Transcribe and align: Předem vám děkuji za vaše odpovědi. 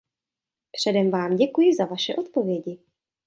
Předem 0.71 1.11
vám 1.11 1.35
děkuji 1.35 1.75
za 1.75 1.85
vaše 1.85 2.15
odpovědi. 2.15 2.79